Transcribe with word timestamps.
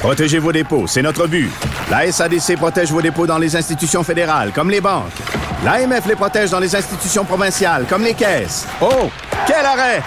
Protégez 0.00 0.38
vos 0.38 0.50
dépôts, 0.50 0.86
c'est 0.86 1.02
notre 1.02 1.26
but. 1.26 1.50
La 1.90 2.10
SADC 2.10 2.56
protège 2.56 2.90
vos 2.90 3.02
dépôts 3.02 3.26
dans 3.26 3.36
les 3.36 3.54
institutions 3.54 4.02
fédérales, 4.02 4.50
comme 4.54 4.70
les 4.70 4.80
banques. 4.80 5.12
L'AMF 5.62 6.06
les 6.06 6.16
protège 6.16 6.48
dans 6.50 6.58
les 6.58 6.74
institutions 6.74 7.22
provinciales, 7.26 7.84
comme 7.86 8.02
les 8.02 8.14
caisses. 8.14 8.66
Oh, 8.80 9.10
quel 9.46 9.64
arrêt! 9.64 10.02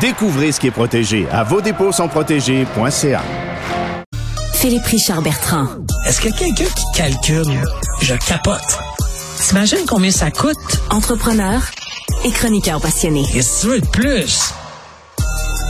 Découvrez 0.00 0.52
ce 0.52 0.60
qui 0.60 0.68
est 0.68 0.70
protégé 0.70 1.26
à 1.32 1.42
vos 1.42 1.60
dépôts 1.60 1.90
sont 1.90 2.06
protégés.ca. 2.06 3.22
Philippe 4.52 4.86
Richard 4.86 5.22
Bertrand. 5.22 5.66
Est-ce 6.06 6.20
que 6.20 6.28
quelqu'un 6.28 6.72
qui 6.72 6.84
calcule, 6.94 7.62
je 8.02 8.14
capote. 8.28 8.78
T'imagines 9.40 9.86
combien 9.88 10.12
ça 10.12 10.30
coûte? 10.30 10.56
Entrepreneur 10.90 11.60
et 12.24 12.30
chroniqueur 12.30 12.80
passionné. 12.80 13.24
Qu'est-ce 13.32 13.56
que 13.56 13.60
tu 13.62 13.66
veux 13.72 13.80
de 13.80 13.86
plus? 13.88 14.54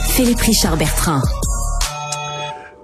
Philippe 0.09 0.41
Richard 0.41 0.77
Bertrand. 0.77 1.21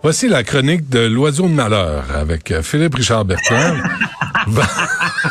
Voici 0.03 0.27
la 0.27 0.43
chronique 0.43 0.89
de 0.89 0.99
l'oiseau 0.99 1.47
de 1.47 1.53
malheur 1.53 2.03
avec 2.13 2.51
euh, 2.51 2.61
Philippe 2.61 2.95
Richard 2.95 3.23
Bertrand. 3.25 3.75
Va- 4.47 4.67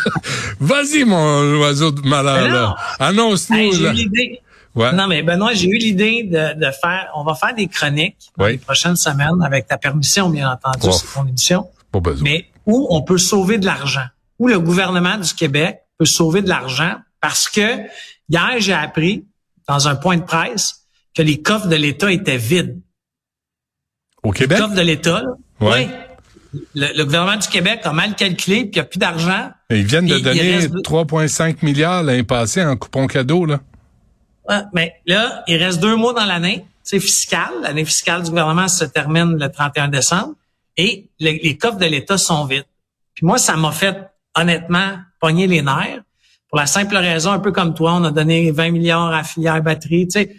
Vas-y, 0.60 1.04
mon 1.04 1.58
oiseau 1.60 1.90
de 1.90 2.00
malheur. 2.08 2.76
Annonce-nous. 2.98 3.56
Hey, 3.56 3.72
j'ai 3.74 3.82
là. 3.82 3.90
eu 3.90 3.94
l'idée. 3.94 4.40
Ouais. 4.74 4.92
Non, 4.94 5.06
mais 5.06 5.22
Benoît, 5.22 5.52
j'ai 5.52 5.68
eu 5.68 5.76
l'idée 5.76 6.22
de, 6.22 6.58
de 6.58 6.70
faire. 6.70 7.10
On 7.14 7.22
va 7.24 7.34
faire 7.34 7.54
des 7.54 7.66
chroniques 7.68 8.16
dans 8.38 8.46
Oui. 8.46 8.52
les 8.52 8.58
prochaines 8.58 8.96
semaines, 8.96 9.42
avec 9.44 9.66
ta 9.66 9.76
permission, 9.76 10.30
bien 10.30 10.50
entendu, 10.50 10.86
Oh. 10.88 10.92
c'est 10.92 11.12
ton 11.12 11.26
émission. 11.26 11.66
Pas 11.90 12.00
besoin. 12.00 12.24
Mais 12.24 12.46
où 12.64 12.86
on 12.88 13.02
peut 13.02 13.18
sauver 13.18 13.58
de 13.58 13.66
l'argent. 13.66 14.06
Où 14.38 14.48
le 14.48 14.58
gouvernement 14.58 15.18
du 15.18 15.34
Québec 15.34 15.80
peut 15.98 16.06
sauver 16.06 16.40
de 16.40 16.48
l'argent 16.48 16.94
parce 17.20 17.48
que 17.50 17.76
hier, 18.30 18.52
j'ai 18.58 18.72
appris 18.72 19.26
dans 19.68 19.86
un 19.88 19.94
point 19.96 20.16
de 20.16 20.22
presse 20.22 20.86
que 21.14 21.20
les 21.20 21.42
coffres 21.42 21.66
de 21.68 21.76
l'État 21.76 22.10
étaient 22.10 22.38
vides. 22.38 22.80
Au 24.22 24.30
Québec? 24.30 24.58
Les 24.58 24.64
coffres 24.64 24.76
de 24.76 24.82
l'État, 24.82 25.22
Ouais. 25.60 25.88
oui. 26.54 26.60
Le, 26.74 26.88
le 26.98 27.04
gouvernement 27.04 27.36
du 27.38 27.48
Québec 27.48 27.80
a 27.84 27.92
mal 27.92 28.14
calculé, 28.14 28.60
puis 28.64 28.70
il 28.72 28.74
n'y 28.74 28.80
a 28.80 28.84
plus 28.84 28.98
d'argent. 28.98 29.50
Ils 29.70 29.84
viennent 29.86 30.06
de 30.06 30.18
donner 30.18 30.56
reste- 30.58 30.74
3,5 30.84 31.62
milliards 31.62 32.02
l'année 32.02 32.24
passée 32.24 32.62
en 32.62 32.76
coupon 32.76 33.06
cadeau, 33.06 33.46
là. 33.46 33.60
Ouais, 34.48 34.60
mais 34.74 34.94
là, 35.06 35.42
il 35.48 35.56
reste 35.56 35.80
deux 35.80 35.96
mois 35.96 36.12
dans 36.12 36.24
l'année. 36.26 36.66
C'est 36.82 37.00
fiscal. 37.00 37.48
L'année 37.62 37.84
fiscale 37.84 38.22
du 38.22 38.28
gouvernement 38.30 38.68
se 38.68 38.84
termine 38.84 39.38
le 39.38 39.48
31 39.50 39.88
décembre. 39.88 40.34
Et 40.76 41.08
les, 41.20 41.38
les 41.42 41.56
coffres 41.56 41.78
de 41.78 41.86
l'État 41.86 42.18
sont 42.18 42.44
vides. 42.44 42.64
Puis 43.14 43.24
moi, 43.24 43.38
ça 43.38 43.56
m'a 43.56 43.72
fait, 43.72 43.96
honnêtement, 44.36 44.96
pogner 45.20 45.46
les 45.46 45.62
nerfs. 45.62 46.02
Pour 46.50 46.58
la 46.58 46.66
simple 46.66 46.96
raison, 46.96 47.30
un 47.30 47.38
peu 47.38 47.52
comme 47.52 47.72
toi, 47.72 47.94
on 47.94 48.04
a 48.04 48.10
donné 48.10 48.50
20 48.50 48.72
milliards 48.72 49.12
à 49.14 49.22
filière 49.24 49.62
batterie. 49.62 50.06
Tu 50.08 50.20
sais, 50.20 50.36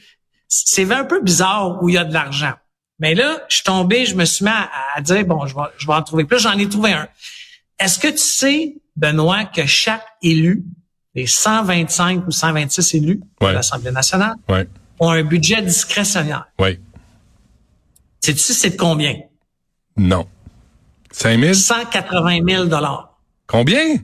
c'est 0.48 0.92
un 0.92 1.06
peu 1.06 1.22
bizarre 1.22 1.82
où 1.82 1.90
il 1.90 1.96
y 1.96 1.98
a 1.98 2.04
de 2.04 2.14
l'argent. 2.14 2.54
Mais 3.00 3.16
là, 3.16 3.44
je 3.50 3.56
suis 3.56 3.64
tombé, 3.64 4.06
je 4.06 4.16
me 4.16 4.26
suis 4.26 4.46
mis 4.46 4.52
à, 4.52 4.70
à 4.96 5.02
dire, 5.02 5.26
bon, 5.26 5.46
je 5.48 5.56
vais, 5.56 5.62
je 5.78 5.88
vais 5.88 5.94
en 5.94 6.02
trouver 6.04 6.26
plus. 6.26 6.40
J'en 6.40 6.58
ai 6.58 6.68
trouvé 6.70 6.94
un. 6.94 7.08
Est-ce 7.80 8.00
que 8.00 8.08
tu 8.08 8.18
sais, 8.18 8.76
Benoît, 8.96 9.46
que 9.46 9.66
chaque 9.66 10.06
élu, 10.22 10.64
les 11.16 11.26
125 11.28 12.28
ou 12.28 12.32
126 12.32 12.94
élus 12.96 13.22
Ouais. 13.42 13.50
de 13.50 13.54
l'Assemblée 13.56 13.92
nationale, 13.92 14.36
Ouais. 14.48 14.68
ont 15.00 15.10
un 15.10 15.24
budget 15.24 15.62
discrétionnaire? 15.62 16.46
Ouais. 16.60 16.80
Sais-tu 18.24 18.40
c'est 18.40 18.70
de 18.72 18.78
combien? 18.78 19.16
Non. 19.98 20.28
5 21.12 21.40
000? 21.40 21.54
180 21.54 22.40
000 22.48 22.70
Combien? 23.48 23.98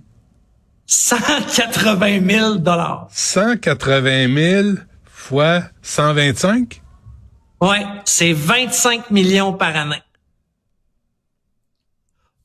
180 0.86 2.28
000 2.28 3.08
180 3.12 4.36
000 4.36 4.68
fois 5.06 5.64
125? 5.82 6.82
Ouais, 7.62 7.86
c'est 8.06 8.34
25 8.34 9.12
millions 9.12 9.54
par 9.54 9.76
année. 9.76 10.02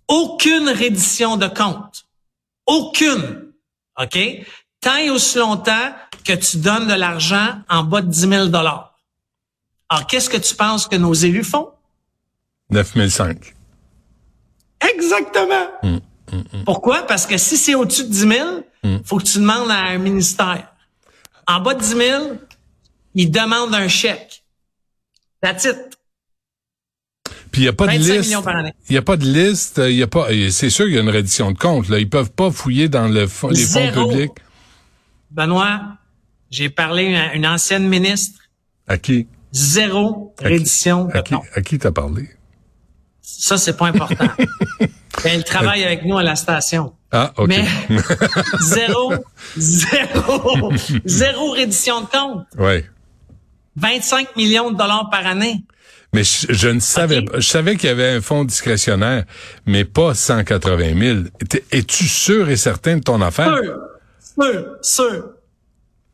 Aucune 0.09 0.69
reddition 0.69 1.37
de 1.37 1.47
compte. 1.47 2.05
Aucune. 2.67 3.53
OK? 4.01 4.19
Tant 4.81 4.97
et 4.97 5.11
aussi 5.11 5.39
longtemps 5.39 5.95
que 6.25 6.33
tu 6.33 6.59
donnes 6.59 6.89
de 6.89 6.95
l'argent 6.95 7.59
en 7.69 7.85
bas 7.85 8.03
de 8.03 8.09
10 8.09 8.21
000 8.29 8.55
Alors, 8.55 8.93
qu'est-ce 10.09 10.29
que 10.29 10.37
tu 10.37 10.55
penses 10.55 10.87
que 10.89 10.97
nos 10.97 11.15
élus 11.15 11.45
font? 11.45 11.71
9 12.71 12.93
500. 13.09 13.25
Exactement. 14.81 15.69
Pourquoi? 16.65 17.03
Parce 17.07 17.27
que 17.27 17.39
si 17.39 17.57
c'est 17.57 17.75
au-dessus 17.75 18.05
de 18.05 18.09
10 18.09 18.19
000, 18.83 19.03
faut 19.05 19.19
que 19.19 19.25
tu 19.25 19.39
demandes 19.39 19.71
à 19.71 19.85
un 19.85 19.99
ministère. 19.99 20.69
En 21.47 21.61
bas 21.61 21.75
de 21.75 21.81
10 21.81 21.87
000, 21.89 22.33
ils 23.15 23.31
demandent 23.31 23.75
un 23.75 23.89
chèque. 23.89 24.44
That's 25.45 25.65
it. 25.67 25.77
Puis 27.53 27.61
il 27.61 27.65
n'y 27.65 27.69
a 27.69 27.73
pas 27.75 27.87
de 27.87 27.93
25 27.99 28.15
liste. 28.15 28.33
Il 28.89 28.93
n'y 28.93 28.97
a 28.97 29.03
pas 29.03 29.17
de 29.19 29.25
liste. 29.27 29.79
Il 29.85 29.93
y 29.97 30.03
a 30.03 30.07
pas. 30.07 30.29
C'est 30.51 30.71
sûr 30.71 30.87
qu'il 30.87 30.95
y 30.95 30.99
a 30.99 31.03
une 31.03 31.11
reddition 31.11 31.53
de 31.53 31.59
compte. 31.59 31.89
Là, 31.91 31.99
ils 31.99 32.09
peuvent 32.09 32.31
pas 32.33 32.51
fouiller 32.51 32.89
dans 32.89 33.09
le 33.09 33.27
fond- 33.27 33.49
les 33.51 33.63
fonds 33.65 33.93
publics. 33.93 34.33
Benoît, 35.31 35.83
j'ai 36.51 36.71
parlé 36.71 37.15
à 37.15 37.35
une 37.35 37.47
ancienne 37.47 37.87
ministre. 37.89 38.41
À 38.89 38.97
qui? 38.99 39.27
Zéro 39.53 40.35
À 40.39 40.45
qui- 40.49 40.55
reddition 40.55 41.05
de 41.05 41.13
compte. 41.21 41.45
À 41.55 41.61
qui 41.61 41.79
t'as 41.79 41.93
parlé? 41.93 42.29
Ça, 43.21 43.57
c'est 43.59 43.77
pas 43.77 43.87
important. 43.89 44.29
Elle 45.25 45.45
travaille 45.45 45.85
avec 45.85 46.05
nous 46.05 46.17
à 46.19 46.23
la 46.23 46.37
station. 46.37 46.95
Ah, 47.13 47.33
ok. 47.37 47.49
Mais 47.49 47.65
zéro, 48.63 49.13
zéro, 49.57 50.73
zéro 51.05 51.51
reddition 51.53 52.01
de 52.01 52.07
compte. 52.07 52.47
ouais. 52.59 52.85
25 53.77 54.37
millions 54.37 54.71
de 54.71 54.77
dollars 54.77 55.09
par 55.11 55.27
année. 55.27 55.65
Mais 56.13 56.23
je, 56.23 56.47
je 56.53 56.69
ne 56.69 56.79
savais 56.81 57.23
pas. 57.23 57.41
Je 57.41 57.47
savais 57.49 57.77
qu'il 57.77 57.89
y 57.89 57.93
avait 57.93 58.11
un 58.11 58.21
fonds 58.21 58.45
discrétionnaire, 58.45 59.25
mais 59.67 59.85
pas 59.85 60.15
180 60.15 60.99
000. 61.01 61.19
T'es- 61.49 61.65
Es-tu 61.73 62.07
sûr 62.07 62.49
et 62.51 62.57
certain 62.57 62.99
de 62.99 63.03
ton 63.03 63.21
affaire? 63.21 63.57
Sûr, 63.59 63.77
sûr, 64.43 64.77
sûr. 64.83 65.31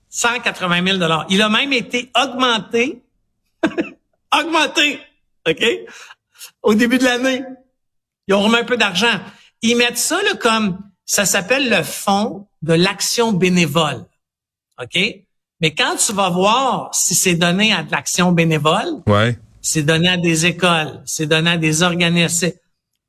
180 0.09 0.84
000 0.87 0.99
dollars. 0.99 1.26
Il 1.28 1.41
a 1.43 1.49
même 1.49 1.72
été 1.72 2.10
augmenté, 2.20 3.03
augmenté, 4.38 4.99
OK? 5.49 5.65
Au 6.62 6.75
début 6.75 6.99
de 6.99 7.04
l'année. 7.04 7.43
Ils 8.26 8.34
ont 8.34 8.43
remis 8.43 8.56
un 8.56 8.65
peu 8.65 8.76
d'argent. 8.76 9.20
Ils 9.62 9.76
mettent 9.76 9.99
ça 9.99 10.22
là, 10.22 10.34
comme, 10.41 10.78
ça 11.04 11.25
s'appelle 11.26 11.69
le 11.69 11.82
fonds 11.82 12.49
de 12.62 12.72
l'action 12.75 13.32
bénévole. 13.32 14.04
OK? 14.81 14.99
Mais 15.60 15.75
quand 15.75 15.97
tu 15.97 16.12
vas 16.12 16.31
voir 16.31 16.94
si 16.94 17.15
c'est 17.15 17.34
donné 17.34 17.72
à 17.72 17.82
de 17.82 17.91
l'action 17.91 18.32
bénévole, 18.32 19.03
Ouais. 19.06 19.38
c'est 19.60 19.82
donné 19.82 20.09
à 20.09 20.16
des 20.16 20.47
écoles, 20.47 21.03
c'est 21.04 21.26
donné 21.26 21.50
à 21.50 21.56
des 21.59 21.82
organismes. 21.82 22.53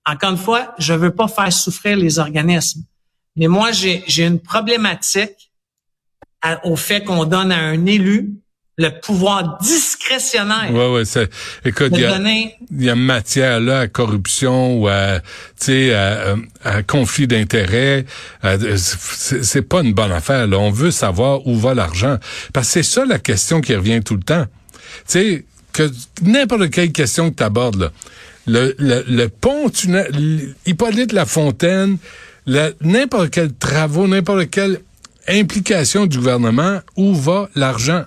Encore 0.05 0.31
une 0.31 0.37
fois, 0.37 0.73
je 0.77 0.93
veux 0.93 1.11
pas 1.15 1.27
faire 1.27 1.51
souffrir 1.53 1.95
les 1.95 2.19
organismes. 2.19 2.83
Mais 3.35 3.47
moi, 3.47 3.71
j'ai 3.71 4.03
j'ai 4.07 4.25
une 4.25 4.39
problématique 4.39 5.51
à- 6.41 6.65
au 6.67 6.75
fait 6.75 7.03
qu'on 7.03 7.23
donne 7.25 7.51
à 7.51 7.59
un 7.59 7.85
élu 7.85 8.33
le 8.81 8.99
pouvoir 8.99 9.57
discrétionnaire 9.61 10.71
Ouais, 10.73 10.89
ouais. 10.91 11.05
c'est- 11.05 11.29
Écoute, 11.63 11.91
il 11.93 12.01
y 12.01 12.05
a, 12.05 12.11
donner. 12.17 12.55
y 12.77 12.89
a 12.89 12.95
matière 12.95 13.59
là 13.59 13.79
à 13.81 13.87
corruption 13.87 14.79
ou 14.79 14.87
à, 14.87 15.19
tu 15.19 15.65
sais, 15.67 15.93
à, 15.93 16.35
à 16.63 16.83
conflit 16.83 17.27
d'intérêts. 17.27 18.05
à- 18.41 18.57
C'est 18.77 19.61
pas 19.61 19.81
une 19.81 19.93
bonne 19.93 20.11
affaire. 20.11 20.47
Là. 20.47 20.57
On 20.57 20.71
veut 20.71 20.91
savoir 20.91 21.45
où 21.47 21.55
va 21.57 21.73
l'argent. 21.73 22.17
Parce 22.53 22.67
que 22.67 22.73
c'est 22.73 22.83
ça 22.83 23.05
la 23.05 23.19
question 23.19 23.61
qui 23.61 23.75
revient 23.75 24.01
tout 24.03 24.15
le 24.15 24.23
temps. 24.23 24.45
Tu 24.45 25.03
sais, 25.07 25.45
que 25.73 25.89
n'importe 26.21 26.69
quelle 26.69 26.91
question 26.91 27.29
que 27.31 27.35
tu 27.37 27.43
abordes, 27.43 27.79
là, 27.81 27.89
le, 28.47 28.75
le, 28.79 29.05
le 29.07 29.29
pont, 29.29 29.69
tunnel, 29.69 30.53
Hippolyte 30.65 31.13
Lafontaine, 31.13 31.97
n'importe 32.81 33.29
quel 33.29 33.53
travaux, 33.53 34.07
n'importe 34.07 34.49
quelle 34.49 34.79
implication 35.27 36.07
du 36.07 36.17
gouvernement, 36.17 36.81
où 36.97 37.13
va 37.15 37.49
l'argent? 37.55 38.03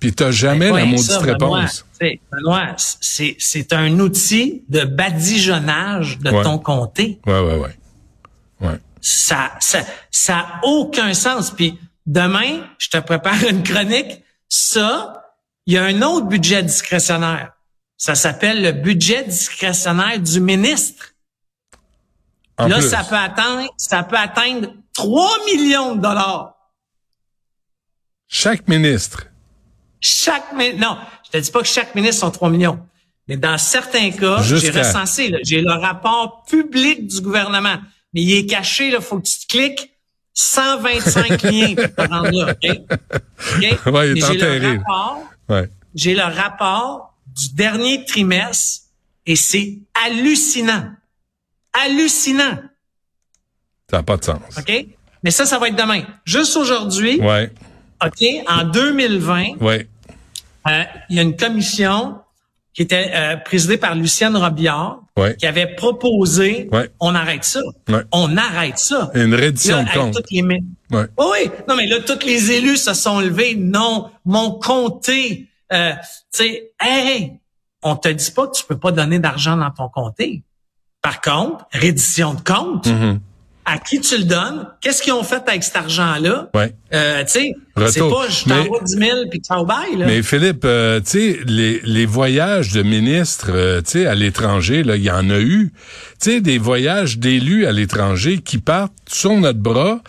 Puis 0.00 0.12
t'as 0.14 0.30
jamais 0.30 0.70
Ouais, 0.70 0.80
la 0.80 0.86
maudite 0.86 1.10
ça, 1.10 1.18
réponse. 1.20 1.84
Benoît, 2.32 2.74
c'est 2.78 3.36
c'est 3.38 3.72
un 3.74 3.98
outil 4.00 4.64
de 4.68 4.84
badigeonnage 4.84 6.18
de 6.18 6.30
Ouais. 6.30 6.42
ton 6.42 6.58
comté. 6.58 7.20
Ouais, 7.26 7.40
ouais, 7.40 7.56
ouais. 7.56 7.76
Ouais. 8.62 8.78
ça, 9.00 9.52
ça, 9.60 9.80
ça 10.10 10.38
a 10.38 10.60
aucun 10.64 11.12
sens. 11.14 11.50
Puis 11.50 11.78
demain, 12.06 12.66
je 12.78 12.88
te 12.88 12.96
prépare 12.98 13.42
une 13.48 13.62
chronique. 13.62 14.22
Ça, 14.48 15.22
il 15.66 15.74
y 15.74 15.78
a 15.78 15.84
un 15.84 16.00
autre 16.02 16.26
budget 16.26 16.62
discrétionnaire. 16.62 17.52
Ça 17.98 18.14
s'appelle 18.14 18.62
le 18.62 18.72
budget 18.72 19.24
discrétionnaire 19.24 20.18
du 20.18 20.40
ministre. 20.40 21.12
En 22.56 22.66
là, 22.68 22.78
plus. 22.78 22.88
ça 22.88 23.04
peut 23.04 23.16
atteindre, 23.16 23.68
ça 23.76 24.02
peut 24.02 24.16
atteindre 24.16 24.72
3 24.94 25.30
millions 25.46 25.94
de 25.96 26.00
dollars. 26.00 26.54
Chaque 28.28 28.66
ministre. 28.68 29.26
Chaque 30.00 30.52
non, 30.54 30.96
je 31.26 31.30
te 31.30 31.38
dis 31.38 31.50
pas 31.50 31.60
que 31.60 31.68
chaque 31.68 31.94
ministre 31.94 32.20
sont 32.20 32.30
3 32.30 32.50
millions. 32.50 32.80
Mais 33.28 33.36
dans 33.36 33.58
certains 33.58 34.10
cas, 34.10 34.42
j'ai 34.42 34.70
recensé, 34.70 35.28
là, 35.28 35.38
j'ai 35.44 35.60
le 35.60 35.72
rapport 35.72 36.42
public 36.48 37.06
du 37.06 37.20
gouvernement. 37.20 37.76
Mais 38.12 38.22
il 38.22 38.32
est 38.34 38.46
caché, 38.46 38.88
il 38.88 39.00
faut 39.00 39.20
que 39.20 39.26
tu 39.28 39.38
te 39.40 39.46
cliques 39.46 39.92
125 40.34 41.42
liens 41.42 41.74
pour 41.76 41.94
te 41.94 42.10
rendre 42.10 42.30
là. 42.32 42.52
OK? 42.52 42.80
OK? 43.56 43.92
Ouais, 43.94 44.14
j'ai 44.16 44.36
le 44.36 44.78
rapport, 44.78 45.22
Ouais. 45.48 45.68
j'ai 45.94 46.14
le 46.14 46.22
rapport 46.22 47.14
du 47.26 47.54
dernier 47.54 48.04
trimestre 48.04 48.86
et 49.26 49.36
c'est 49.36 49.78
hallucinant. 50.04 50.90
Hallucinant. 51.72 52.58
Ça 53.90 53.98
n'a 53.98 54.02
pas 54.02 54.16
de 54.16 54.24
sens. 54.24 54.40
OK? 54.58 54.86
Mais 55.22 55.30
ça, 55.30 55.44
ça 55.44 55.58
va 55.58 55.68
être 55.68 55.76
demain. 55.76 56.02
Juste 56.24 56.56
aujourd'hui, 56.56 57.20
Ouais. 57.20 57.52
OK, 58.04 58.24
en 58.48 58.64
2020, 58.64 59.56
Ouais. 59.60 59.86
Euh, 60.68 60.82
il 61.08 61.16
y 61.16 61.18
a 61.18 61.22
une 61.22 61.36
commission 61.36 62.16
qui 62.72 62.82
était 62.82 63.10
euh, 63.14 63.36
présidée 63.36 63.76
par 63.78 63.94
Lucienne 63.94 64.36
Robillard 64.36 65.00
Ouais. 65.16 65.36
qui 65.36 65.44
avait 65.46 65.74
proposé 65.74 66.68
Ouais. 66.72 66.88
on 67.00 67.14
arrête 67.14 67.44
ça. 67.44 67.60
Ouais. 67.88 68.02
On 68.12 68.36
arrête 68.38 68.78
ça. 68.78 69.10
Une 69.14 69.34
reddition 69.34 69.82
de 69.82 69.88
compte. 69.90 70.14
toutes 70.14 70.30
les. 70.30 70.40
Oui, 70.42 70.60
oui. 71.18 71.50
Non, 71.68 71.76
mais 71.76 71.86
là, 71.86 71.96
tous 72.00 72.24
les 72.24 72.52
élus 72.52 72.78
se 72.78 72.94
sont 72.94 73.20
levés. 73.20 73.54
Non, 73.54 74.10
mon 74.24 74.52
comté. 74.52 75.48
Euh, 75.72 75.92
tu 76.32 76.44
sais, 76.44 76.72
hey, 76.80 77.32
on 77.82 77.96
te 77.96 78.08
dit 78.08 78.30
pas 78.30 78.46
que 78.46 78.56
tu 78.56 78.64
peux 78.64 78.78
pas 78.78 78.92
donner 78.92 79.18
d'argent 79.18 79.56
dans 79.56 79.70
ton 79.70 79.88
comté. 79.88 80.42
Par 81.02 81.20
contre, 81.20 81.66
reddition 81.72 82.34
de 82.34 82.40
compte. 82.40 82.86
Mhm. 82.86 83.20
À 83.72 83.78
qui 83.78 84.00
tu 84.00 84.18
le 84.18 84.24
donnes? 84.24 84.66
Qu'est-ce 84.80 85.00
qu'ils 85.00 85.12
ont 85.12 85.22
fait 85.22 85.42
avec 85.46 85.62
cet 85.62 85.76
argent-là? 85.76 86.50
Ouais. 86.54 86.74
Euh, 86.92 87.22
tu 87.22 87.30
sais, 87.30 87.52
c'est 87.88 88.00
pas 88.00 88.28
je 88.28 88.48
t'envoie 88.48 88.80
10 88.84 88.92
000 88.94 89.10
puis 89.30 89.38
ciao 89.38 89.64
bye, 89.64 89.96
là. 89.96 90.06
Mais 90.06 90.24
Philippe, 90.24 90.64
euh, 90.64 90.98
tu 90.98 91.06
sais, 91.10 91.38
les, 91.46 91.80
les 91.84 92.04
voyages 92.04 92.72
de 92.72 92.82
ministres, 92.82 93.50
euh, 93.50 93.80
tu 93.80 93.92
sais, 93.92 94.06
à 94.06 94.16
l'étranger, 94.16 94.82
là, 94.82 94.96
il 94.96 95.04
y 95.04 95.10
en 95.10 95.30
a 95.30 95.38
eu. 95.38 95.72
Tu 96.20 96.32
sais, 96.32 96.40
des 96.40 96.58
voyages 96.58 97.18
d'élus 97.18 97.64
à 97.64 97.70
l'étranger 97.70 98.38
qui 98.38 98.58
partent 98.58 98.92
sur 99.08 99.36
notre 99.36 99.60
bras 99.60 100.00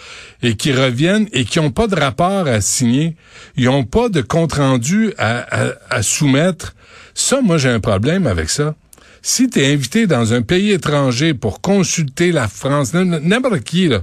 et 0.42 0.56
qui 0.56 0.74
reviennent 0.74 1.28
et 1.32 1.46
qui 1.46 1.60
n'ont 1.60 1.70
pas 1.70 1.86
de 1.86 1.96
rapport 1.96 2.48
à 2.48 2.62
signer. 2.62 3.16
Ils 3.58 3.66
n'ont 3.66 3.84
pas 3.84 4.10
de 4.10 4.22
compte 4.22 4.54
rendu 4.54 5.14
à, 5.20 5.46
à, 5.52 5.72
à 5.92 6.02
soumettre. 6.02 6.74
Ça, 7.14 7.42
moi, 7.42 7.60
j'ai 7.60 7.70
un 7.70 7.80
problème 7.80 8.26
avec 8.26 8.50
ça. 8.50 8.74
Si 9.22 9.50
tu 9.50 9.60
es 9.60 9.72
invité 9.72 10.08
dans 10.08 10.34
un 10.34 10.42
pays 10.42 10.72
étranger 10.72 11.34
pour 11.34 11.62
consulter 11.62 12.32
la 12.32 12.48
France, 12.48 12.94
n'importe 12.94 13.62
qui, 13.62 13.88
là, 13.88 14.02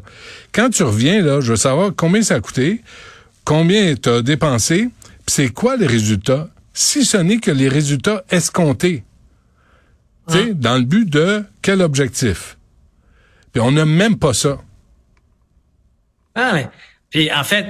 quand 0.53 0.71
tu 0.71 0.85
reviens, 0.85 1.23
là, 1.23 1.41
je 1.41 1.51
veux 1.51 1.57
savoir 1.57 1.93
combien 1.97 2.23
ça 2.23 2.37
a 2.37 2.41
coûté, 2.41 2.83
combien 3.45 3.95
tu 3.97 4.09
as 4.09 4.23
dépensé, 4.23 4.89
puis 5.27 5.35
c'est 5.35 5.49
quoi 5.49 5.77
les 5.77 5.87
résultats, 5.87 6.49
si 6.73 7.05
ce 7.05 7.17
n'est 7.17 7.39
que 7.39 7.51
les 7.51 7.69
résultats 7.69 8.25
escomptés. 8.31 9.03
Tu 10.29 10.35
sais, 10.35 10.55
dans 10.55 10.77
le 10.77 10.85
but 10.85 11.09
de 11.09 11.43
quel 11.63 11.83
objectif? 11.83 12.57
Puis 13.53 13.61
on 13.61 13.73
n'a 13.73 13.87
même 13.87 14.19
pas 14.19 14.35
ça. 14.35 14.59
Ah, 16.35 16.53
mais, 16.55 16.69
puis 17.11 17.33
en 17.33 17.43
fait, 17.43 17.67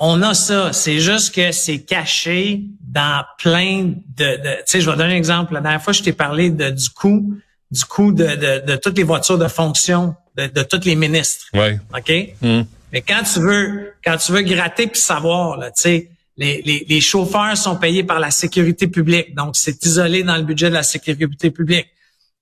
on 0.00 0.22
a 0.22 0.34
ça. 0.34 0.72
C'est 0.72 0.98
juste 0.98 1.34
que 1.34 1.52
c'est 1.52 1.80
caché 1.80 2.62
dans 2.80 3.22
plein 3.38 3.92
de. 4.16 4.36
de 4.36 4.56
tu 4.56 4.62
sais, 4.66 4.80
je 4.80 4.90
vais 4.90 4.96
donner 4.96 5.12
un 5.12 5.16
exemple. 5.16 5.54
La 5.54 5.60
dernière 5.60 5.82
fois, 5.82 5.92
je 5.92 6.02
t'ai 6.02 6.12
parlé 6.12 6.50
de, 6.50 6.70
du 6.70 6.88
coût, 6.88 7.34
du 7.70 7.84
coût 7.84 8.10
de, 8.10 8.24
de, 8.24 8.66
de 8.66 8.76
toutes 8.76 8.96
les 8.96 9.04
voitures 9.04 9.38
de 9.38 9.46
fonction 9.46 10.16
de, 10.36 10.46
de 10.46 10.62
tous 10.62 10.84
les 10.84 10.96
ministres. 10.96 11.46
Ouais. 11.52 11.78
OK? 11.96 12.12
Hum. 12.42 12.64
Mais 12.92 13.02
quand 13.02 13.22
tu 13.22 13.40
veux, 13.40 13.92
quand 14.04 14.16
tu 14.16 14.32
veux 14.32 14.42
gratter 14.42 14.88
puis 14.88 15.00
savoir, 15.00 15.58
là, 15.58 15.70
tu 15.70 15.82
sais, 15.82 16.10
les, 16.36 16.62
les, 16.62 16.86
les 16.88 17.00
chauffeurs 17.00 17.56
sont 17.56 17.76
payés 17.76 18.02
par 18.02 18.18
la 18.18 18.30
sécurité 18.30 18.88
publique, 18.88 19.34
donc 19.34 19.54
c'est 19.54 19.84
isolé 19.84 20.24
dans 20.24 20.36
le 20.36 20.42
budget 20.42 20.70
de 20.70 20.74
la 20.74 20.82
sécurité 20.82 21.50
publique. 21.50 21.86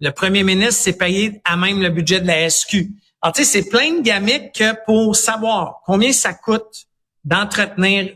Le 0.00 0.10
premier 0.10 0.44
ministre, 0.44 0.81
c'est 0.84 0.96
payé 0.96 1.40
à 1.44 1.56
même 1.56 1.82
le 1.82 1.90
budget 1.90 2.20
de 2.20 2.26
la 2.26 2.49
SQ. 2.49 2.87
Alors, 3.20 3.34
tu 3.34 3.44
sais, 3.44 3.50
c'est 3.62 3.69
plein 3.69 3.94
de 3.94 4.02
gamiques 4.02 4.52
que 4.55 4.76
pour 4.87 5.16
savoir 5.16 5.81
combien 5.84 6.12
ça 6.12 6.32
coûte 6.32 6.88
d'entretenir 7.29 8.15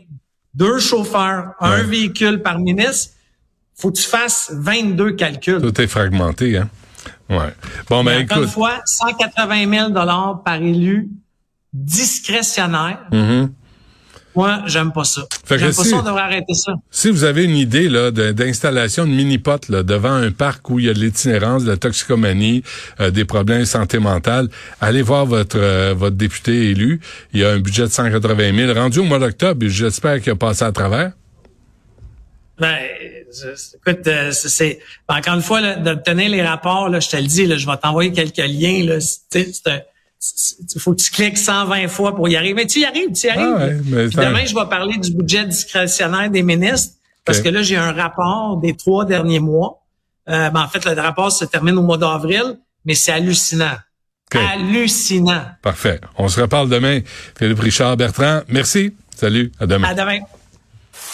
deux 0.53 0.79
chauffeurs, 0.79 1.53
un 1.59 1.83
véhicule 1.83 2.41
par 2.41 2.59
ministre, 2.59 3.13
faut 3.75 3.91
que 3.91 3.97
tu 3.97 4.07
fasses 4.07 4.51
22 4.53 5.11
calculs. 5.11 5.61
Tout 5.61 5.81
est 5.81 5.87
fragmenté, 5.87 6.57
hein? 6.57 6.69
Ouais. 7.29 7.53
Bon, 7.89 8.03
ben 8.03 8.23
encore 8.23 8.37
une 8.37 8.43
écoute. 8.43 8.53
fois, 8.53 8.81
180 8.85 9.91
000 9.91 9.93
par 10.43 10.55
élu 10.55 11.09
discrétionnaire. 11.71 12.99
Mhm. 13.11 13.51
Moi, 14.35 14.61
j'aime 14.65 14.91
pas 14.91 15.03
ça. 15.03 15.21
Fait 15.45 15.59
J'aime 15.59 15.73
pas 15.75 15.83
si- 15.83 15.89
ça, 15.89 15.97
on 15.97 16.01
devrait 16.03 16.21
arrêter 16.23 16.53
ça. 16.55 16.73
Si 16.89 17.09
vous 17.11 17.23
avez 17.23 17.43
une 17.43 17.55
idée 17.55 17.87
là 17.87 18.09
d'installation 18.11 19.05
de, 19.05 19.11
mini-potes 19.11 19.69
là, 19.69 19.83
devant 19.83 20.13
un 20.13 20.31
parc 20.31 20.69
où 20.69 20.79
il 20.79 20.85
y 20.85 20.89
a 20.89 20.93
de 20.93 20.99
l'itinérance, 20.99 21.63
de 21.63 21.69
la 21.69 21.77
toxicomanie, 21.77 22.63
euh, 22.99 23.11
des 23.11 23.25
problèmes 23.25 23.59
de 23.61 23.65
santé 23.65 23.99
mentale, 23.99 24.49
allez 24.81 25.01
voir 25.03 25.25
votre 25.27 25.57
euh, 25.59 25.93
votre 25.95 26.15
député 26.15 26.71
élu. 26.71 26.99
Il 27.33 27.41
y 27.41 27.43
a 27.43 27.51
un 27.51 27.59
budget 27.59 27.83
de 27.83 27.87
180 27.89 28.55
000 28.55 28.73
rendu 28.73 28.99
au 28.99 29.03
mois 29.03 29.19
d'octobre. 29.19 29.65
et 29.65 29.69
J'espère 29.69 30.19
qu'il 30.21 30.31
a 30.31 30.35
passé 30.35 30.63
à 30.63 30.71
travers. 30.71 31.11
Ben, 32.59 32.77
écoute, 33.87 34.07
euh, 34.07 34.31
c'est- 34.31 34.49
c'est 34.49 34.79
encore 35.07 35.33
une 35.35 35.41
fois 35.41 35.59
là, 35.61 35.75
d'obtenir 35.75 36.29
les 36.29 36.43
rapports. 36.43 36.87
Là, 36.89 36.99
je 36.99 37.09
te 37.09 37.17
le 37.17 37.23
dis, 37.23 37.45
là, 37.45 37.57
je 37.57 37.65
vais 37.65 37.77
t'envoyer 37.77 38.11
quelques 38.11 38.37
liens. 38.37 38.83
Là, 38.85 38.99
C'est- 38.99 39.51
c'est 39.53 39.85
il 40.75 40.79
faut 40.79 40.93
que 40.93 41.01
tu 41.01 41.11
cliques 41.11 41.37
120 41.37 41.87
fois 41.87 42.15
pour 42.15 42.27
y 42.29 42.35
arriver. 42.35 42.53
Mais 42.53 42.67
tu 42.67 42.79
y 42.79 42.85
arrives, 42.85 43.11
tu 43.13 43.27
y 43.27 43.29
arrives. 43.29 43.55
Ah 43.57 43.65
ouais, 43.65 43.81
mais 43.85 44.07
demain, 44.07 44.45
je 44.45 44.55
vais 44.55 44.65
parler 44.69 44.97
du 44.97 45.13
budget 45.13 45.45
discrétionnaire 45.45 46.29
des 46.29 46.43
ministres 46.43 46.95
parce 47.25 47.41
que 47.41 47.49
là, 47.49 47.61
j'ai 47.61 47.77
un 47.77 47.91
rapport 47.91 48.57
des 48.57 48.75
trois 48.75 49.05
derniers 49.05 49.39
mois. 49.39 49.85
Euh, 50.29 50.49
ben, 50.49 50.61
en 50.61 50.67
fait, 50.67 50.85
le 50.85 50.99
rapport 50.99 51.31
se 51.31 51.45
termine 51.45 51.77
au 51.77 51.81
mois 51.81 51.97
d'avril, 51.97 52.59
mais 52.85 52.95
c'est 52.95 53.11
hallucinant. 53.11 53.77
Hallucinant. 54.33 55.45
Parfait. 55.61 56.01
On 56.17 56.27
se 56.27 56.41
reparle 56.41 56.69
demain. 56.69 57.01
Philippe 57.37 57.59
Richard 57.59 57.97
Bertrand, 57.97 58.41
merci. 58.47 58.95
Salut. 59.15 59.51
À 59.59 59.67
demain. 59.67 59.87
À 59.89 59.93
demain. 59.93 60.19